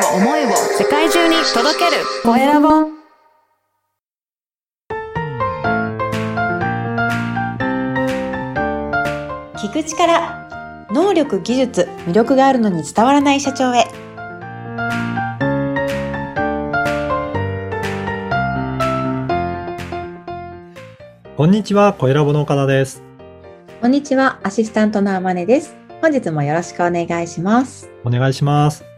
[0.00, 2.02] を思いを世界中に届ける。
[2.22, 2.68] コエラボ
[9.56, 13.84] 聞く力能力技術魅力があるのに伝わらない社長へ。
[21.36, 23.02] こんにちは、小ラボの岡田です。
[23.80, 25.74] こんにちはアシスタントのあまねです。
[26.02, 27.88] 本日もよろしくお願いします。
[28.04, 28.89] お願いします。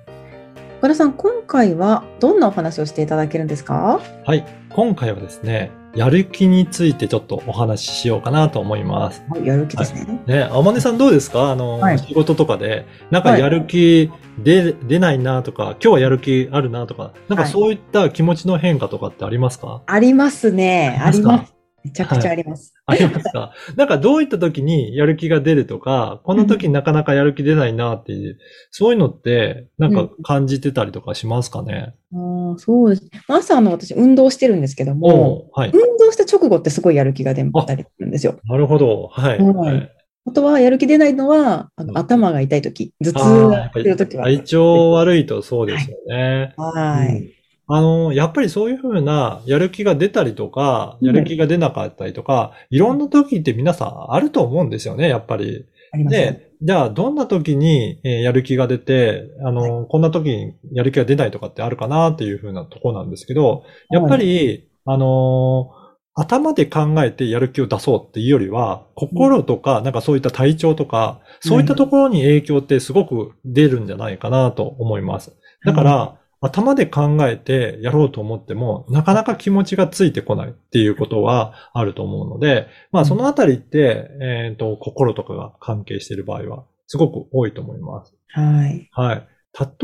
[0.82, 4.00] 小田さん今回はどんなお話をしていただけるんですか？
[4.26, 9.22] はい、今回はですね、やる気についてちょっとお話ししようかなと思います。
[9.30, 11.52] はいやる気ですね、ね、あまねさんどうですか？
[11.52, 12.00] あの、はい。
[12.00, 17.52] 仕事とかで、なんかやる気で、出ないなとか、今日はやる気あるなとか、なんかはい。
[17.52, 20.98] そういった気持ちの変化とかってありますか、ありますね。
[21.00, 21.51] ああります
[21.84, 23.52] めちゃくちゃあります、ありますか？
[23.76, 28.38] なんかどういった時にやる気が出るとか、この時になかなかやる気出ないなっていう、
[28.70, 35.70] そういうのって、なんか感じてたりとかしますかね、あーそうです朝あの私運動してるんですけどもおはい。
[35.72, 39.08] 運動した直後ってすごいやる気が出たりするんですよなるほど。
[39.10, 39.38] はい。
[39.38, 39.90] はいはい
[40.24, 44.24] あとはやる気出ないのは、あうんの頭が痛い時、頭痛が出る時は。
[44.24, 46.54] 体調悪いとそうですよね。
[46.56, 47.41] うんはい。
[47.74, 55.64] あの、やっぱりそういうふうなやる気が出たりとか、やる気が出なかったりとか、いろんな時って皆さんあると思うんですよね、やっぱり。
[56.08, 65.82] で、じゃあどんな時にえーやる気が出て、あの、こんな時にやる気が出ないとかってあるかなっていうふうなとこなんですけど、やっぱり、あのー
[66.14, 75.32] 頭で考えてやる気を出そうっていうよりは、心とか、なんかそういった体調とか、そういったところに影響ってすごく出るんじゃないかなと思います。
[75.64, 88.12] だから、頭で考えてやろうと思っても、なかなか気持ちがついてこないっていうことはあると思うので、まあそのあたりって、えっ、と、心とかが関係している場合は、すごく多いと思います。
[88.28, 88.88] はい。
[88.90, 89.28] はい。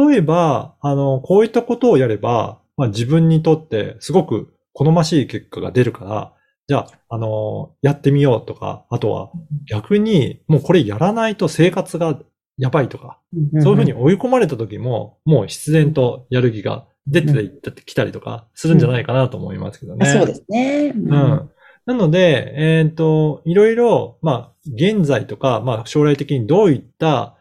[0.09, 6.35] 例えば、あの、こういったことをやれば、まあ自分にとってすごく好ましい結果が出るから、
[6.67, 9.31] じゃあ、あの、やってみようとか、あとは
[9.71, 12.19] 逆に、もうこれやらないと生活が
[12.59, 13.21] やばいとか、
[13.61, 20.09] そういうふうに追い込まれた時も、もう必然とやる気が出てきたりとかするんじゃないかなと思いますけどね。
[20.09, 20.93] あそうですね。
[20.95, 21.51] ううん。
[21.87, 27.37] なので、えっ、と、いろいろ、まあ、現在とか、まあ、将来的にどういった、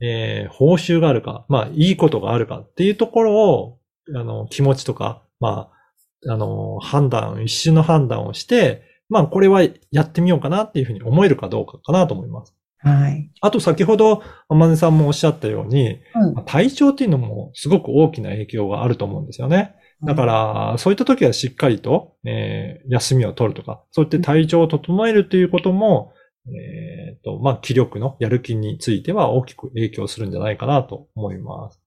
[0.00, 3.78] えー報酬があるか、まあ、いいことがあるかっていうところを、
[4.14, 5.70] あの、気持ちとか、ま
[6.26, 12.54] あ、あの、判断、一瞬の判断をして、まあ、これはやってみようかなっていうふうに思えるかどうかかなと思います。
[12.82, 13.30] はい。
[13.40, 19.74] あと、先ほど、天音さんもおっしゃったように、うん体調っていうのもすごく大きな影響があると思うんですよね。
[20.02, 26.12] だか、ら、そういった時はしっかりと、えー休みを取るとか、そういった体調を整えるということも、
[26.46, 31.80] えっ、と、まあ、気力のやる気については大きく影響するんじゃないかなと思います。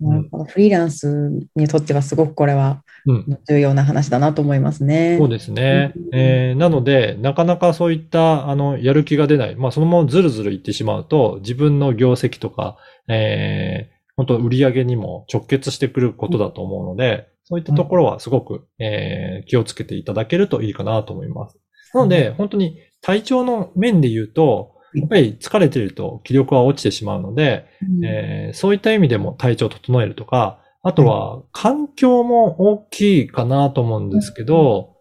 [0.00, 3.38] なるほどフリーランスにとってはすごくこれはうん。
[3.48, 5.16] 重要な話だなと思いますね。
[5.18, 6.08] そうですねうん。
[6.12, 9.56] えーなので、なかなかそういった、あの、やる気が出ない。
[9.56, 12.76] まあ、そのままずるずるいってしまうと、自分の業績とか、
[13.08, 21.58] えー本当売り上げにも直結してくることだと思うので、そういったところはすごく、えー気をつけていただけるといいかなと思います。
[21.94, 28.04] なので、本当に体調の面で言うと、やっぱり疲れていると気力は落ちてしまうので、うん。
[28.04, 34.94] えーそういった意味でも体調を整えるとか、あとは環境も大きいかなと思うんですけど、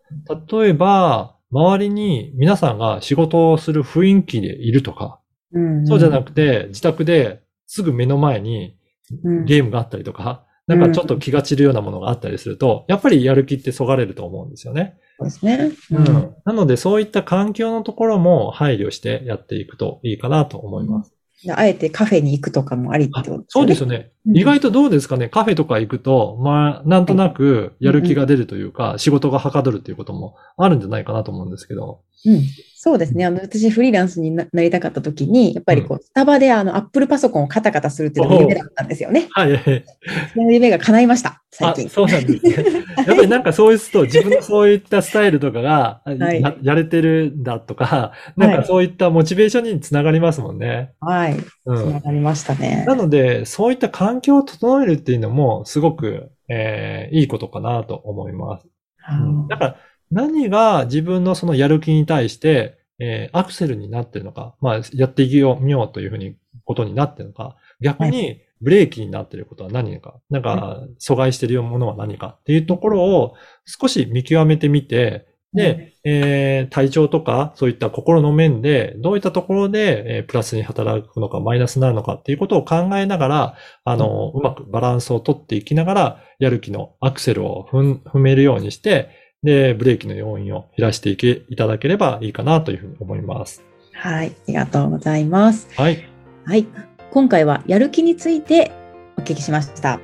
[0.52, 5.20] 例えば、周りに皆さんが仕事をする雰囲気でいるとか、
[5.54, 5.88] うん。
[5.88, 8.78] そうじゃなくて自宅ですぐ目の前に
[9.24, 9.46] うん。
[9.46, 14.98] ゲームがあったりとか、なんかちょっと気が散るようなものがあったりすると、やっぱりやる気ってそがれると思うんですよね。
[15.22, 15.72] そうですね。
[15.92, 16.36] うん。
[16.46, 21.14] なのでそういった環境のところも配慮してやっていくといいかなと思います。
[21.44, 24.12] であえてカフェに行くとかもありってあことそうですよね。
[24.26, 32.02] うん意外とどうですかねカフェとか行くと、まあ、なんとなくやる気が出るというか、仕事がはかどるっていうこともあるんじゃないかなと思うんですけど。
[32.24, 32.44] うん、
[32.84, 33.28] そうですね。
[33.28, 39.28] あの、私、フリーランスにななりたかった時に、やっぱりこう、スタバであの、アップルパソコンをカタカタするっていうのが夢だったんですよね。
[39.30, 39.86] はいはいはい。
[40.34, 41.90] その夢が叶いました、最あ、近。
[41.92, 42.56] そうなんですね。
[42.98, 50.94] やっぱりなんかそういうと、 自分のそういったスタイルとかが、はいややれてるんだとか、なんかそういったモチベーションにつながりますもんね。
[51.02, 51.36] はい。
[51.36, 51.92] うつん。
[51.94, 52.84] ながりましたね。
[52.88, 58.66] なので、そういった環境を整えるっていうのも、すごく、えーいいことかなと思います。
[59.12, 59.76] うんだから、
[60.12, 73.34] 何が自分のそのやる気に対して、えーアクセルになってるのか、まあ、やっていきよう、みようというふうに、ことになってるのか、逆にブレーキになっていることは何か、なんか、阻害しているものは何かっていうところを
[73.66, 89.10] 少し見極めてみて、で、えー体調とか、そういった心の面で、どういったところで、えープラスに働くのか、マイナスになるのかっていうことを考えながら、あの、うまくバランスを取っていきながら、やる気のアクセルを踏めるようにして、
[89.44, 93.64] で、ブレーキの要因を減らしていけ、いただければいいかなというふうに思います。
[93.94, 94.28] はい。
[94.28, 95.68] ありがとうございます。
[95.76, 96.08] はい。
[96.46, 96.68] はい。
[97.12, 98.72] 今回はやる気について
[99.18, 100.00] お聞きしました。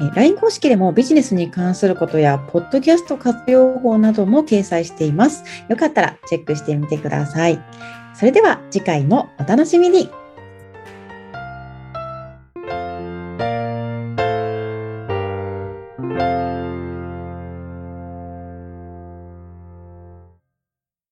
[0.00, 5.42] えー LINE 公式でもビジネスに関することや、ポッドキャスト活用法なども掲載しています。
[5.68, 7.60] よかったらチェックしてみてください。
[8.14, 10.08] それでは次回もお楽しみに。